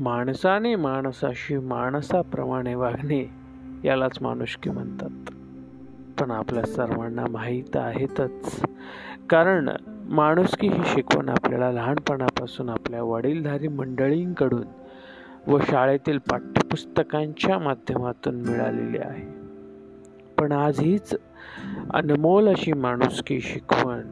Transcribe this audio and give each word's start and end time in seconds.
माणसाने 0.00 0.76
माणसाशी 0.76 1.58
माणसाप्रमाणे 1.58 2.74
वागणे 2.74 3.30
यालाच 3.84 4.18
माणुसकी 4.20 4.70
म्हणतात. 4.70 5.32
पण 6.20 6.30
आपल्या 6.30 6.62
सर्वांना 6.62 7.24
माहीत 7.30 7.76
आहेतच. 7.76 8.62
कारण 9.30 9.70
माणुसकी 10.08 10.68
ही 10.68 10.82
शिकवण 10.84 11.28
आपल्याला 11.28 11.72
लहानपणापासून 11.72 12.68
आपल्या 12.68 13.02
वडीलधारी 13.02 13.68
मंडळींकडून 13.68 14.64
व 15.46 15.58
शाळेतील 15.60 16.18
पाठ्यपुस्तकांच्या 16.18 17.58
माध्यमातून 17.58 18.34
मिळालेली 18.34 18.98
आहे. 18.98 19.26
पण 20.38 20.52
आज 20.52 20.80
हीच 20.80 21.14
अनमोल 21.94 22.48
अशी 22.48 22.72
माणुसकी 22.72 23.40
शिकवण 23.40 24.02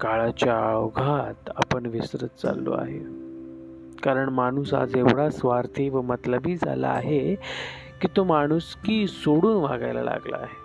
काळाच्या 0.00 0.76
ओघात 0.76 1.50
आपण 1.56 1.86
विसरत 1.86 2.40
चाललो 2.42 2.72
आहे. 2.72 3.19
कारण 4.02 4.28
माणूस 4.28 4.74
आज 4.74 4.96
एवढा 4.96 5.30
स्वार्थी 5.30 5.88
व 5.88 6.00
मतलबी 6.00 6.56
झाला 6.56 6.88
आहे 6.88 7.34
की 8.00 8.08
तो 8.16 8.24
माणुसकी 8.24 9.06
सोडून 9.06 9.56
वागायला 9.56 10.02
लागला 10.02 10.36
आहे. 10.36 10.60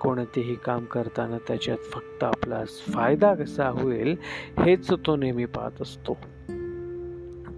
कोणतेही 0.00 0.54
काम 0.54 0.84
करताना 0.84 1.38
त्याच्यात 1.48 1.78
फक्त 1.78 2.24
आपला 2.24 2.64
फायदा 2.64 3.34
कसा 3.34 3.68
होईल 3.68 4.16
हेच 4.58 4.92
तो 5.06 5.16
नेहमी 5.16 5.44
पाहत 5.44 5.82
असतो. 5.82 6.16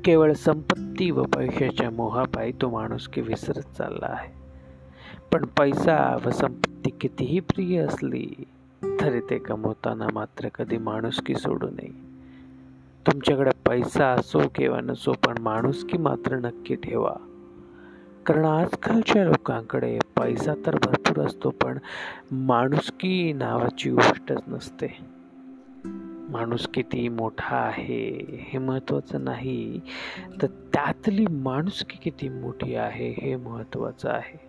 केवळ 0.04 0.32
संपत्ती 0.32 1.10
व 1.10 1.22
पैशाच्या 1.22 1.90
मोहापायी 1.90 2.52
तो 2.52 2.70
माणुसकी 2.70 3.20
विसरत 3.20 3.76
चालला 3.78 4.06
आहे. 4.06 4.32
पण 5.32 5.44
पैसा 5.44 6.18
व 6.26 6.30
संपत्ती 6.30 6.90
कितीही 6.90 7.40
प्रिय 7.40 7.78
असली 7.78 8.32
तरी 9.00 9.20
ते 9.20 9.38
कमवताना 9.38 10.06
मात्र 10.14 10.48
कधी 10.48 10.78
माणुसकी 10.78 11.34
सोडू 11.34 11.66
नये. 11.66 12.15
तुमच्याकडे 13.06 13.50
पैसा 13.66 14.06
असो 14.08 14.40
किंवा 14.54 14.80
नसो 14.80 15.12
पण 15.12 15.38
माणुसकी 15.40 15.98
मात्र 15.98 16.36
नक्की 16.36 16.74
ठेवा. 16.74 17.14
कारण 18.26 18.44
आजकालच्या 18.44 19.24
लोकांकडे 19.24 19.98
पैसा 20.20 20.54
तर 20.66 20.74
भरपूर 20.74 21.26
असतो 21.26 21.50
पण 21.50 21.78
माणुसकी 22.30 23.32
नावाची 23.32 23.90
गोष्टच 23.90 24.42
नसते. 24.48 24.86
माणूस 26.28 26.68
किती 26.68 27.08
मोठा 27.08 27.56
आहे 27.56 28.26
हे 28.48 28.58
महत्त्वाचं 28.58 29.24
नाही. 29.24 29.80
तर 30.42 30.46
त्यातली 30.46 31.26
माणुसकी 31.30 31.96
किती 32.02 32.28
मोठी 32.28 32.74
आहे 32.74 33.14
हे 33.22 33.36
महत्त्वाचं 33.36 34.08
आहे. 34.08 34.40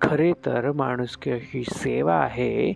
खरे 0.00 0.32
तर 0.32 0.72
माणुसकी 0.72 1.30
अशी 1.30 1.64
सेवा 1.64 2.14
आहे 2.14 2.72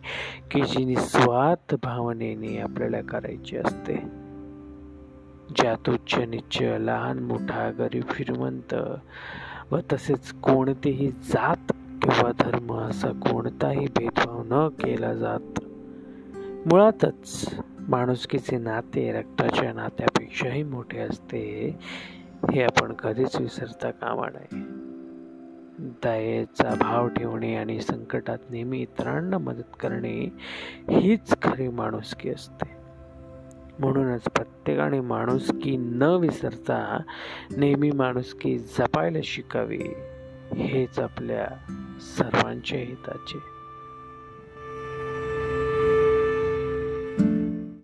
की 0.50 0.62
जी 0.62 0.84
निस्वार्थ 0.84 1.74
भावनेने 1.82 2.58
आपल्याला 2.58 3.00
करायची 3.00 3.56
असते. 3.56 4.21
ज्यात 5.50 5.88
उच्च 5.88 6.18
निच्च 6.18 6.62
लहान 6.62 7.18
मोठा 7.18 7.70
गरीब 7.70 8.02
श्रीमंत. 8.14 8.74
व 9.70 9.78
तसेच 9.92 10.32
कोणतेही 10.32 11.10
जात 11.10 11.72
किंवा 12.02 12.32
धर्म 12.40 12.74
असा 12.74 13.08
कोणताही 13.08 13.86
भेदभाव 13.86 14.42
न 14.46 14.68
केला 14.68 15.14
जात. 15.14 15.60
मुळातच 16.66 17.54
माणुसकीचे 17.88 18.58
नाते 18.58 19.12
रक्ताच्या 19.12 19.72
नात्यापेक्षाही 19.72 20.62
मोठे 20.62 20.98
असते 20.98 21.78
हे 22.52 22.62
आपण 22.62 22.92
कधीच 22.92 23.40
विसरता 23.40 23.90
कामा 23.90 24.26
नये. 24.26 24.82
दयेचा 26.04 26.74
भाव 26.74 27.08
ठेवणे 27.08 27.56
आणि 27.56 27.80
संकटात 27.80 28.38
नेहमी 28.50 28.80
इतरांना 28.80 29.38
मदत 29.38 29.76
करणे 29.80 30.28
हीच 30.90 31.34
खरी 31.42 31.68
माणुसकी 31.68 32.30
असते. 32.30 32.71
म्हणूनच 33.78 34.22
प्रत्येकाने 34.22 35.00
माणुसकी 35.00 35.76
न 35.76 36.02
विसरता 36.02 37.02
नेहमी 37.56 37.90
माणुसकी 37.90 38.58
जपायला 38.58 39.18
शिकावी 39.24 39.82
हेच 40.56 40.98
आपल्या 40.98 41.46
सर्वांच्या 42.00 42.78
हिताचे. 42.78 43.38